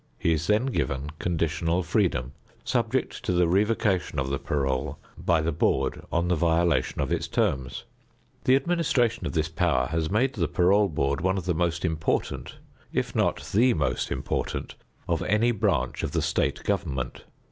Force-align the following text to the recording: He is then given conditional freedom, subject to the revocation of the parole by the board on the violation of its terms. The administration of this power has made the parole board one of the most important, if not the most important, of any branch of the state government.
He 0.17 0.33
is 0.33 0.47
then 0.47 0.65
given 0.65 1.11
conditional 1.19 1.83
freedom, 1.83 2.31
subject 2.63 3.23
to 3.23 3.33
the 3.33 3.47
revocation 3.47 4.17
of 4.17 4.29
the 4.29 4.39
parole 4.39 4.97
by 5.15 5.41
the 5.41 5.51
board 5.51 6.03
on 6.11 6.27
the 6.27 6.33
violation 6.35 6.99
of 7.01 7.11
its 7.11 7.27
terms. 7.27 7.83
The 8.45 8.55
administration 8.55 9.27
of 9.27 9.33
this 9.33 9.47
power 9.47 9.85
has 9.89 10.09
made 10.09 10.33
the 10.33 10.47
parole 10.47 10.89
board 10.89 11.21
one 11.21 11.37
of 11.37 11.45
the 11.45 11.53
most 11.53 11.85
important, 11.85 12.55
if 12.91 13.15
not 13.15 13.51
the 13.53 13.75
most 13.75 14.11
important, 14.11 14.73
of 15.07 15.21
any 15.21 15.51
branch 15.51 16.01
of 16.01 16.13
the 16.13 16.23
state 16.23 16.63
government. 16.63 17.23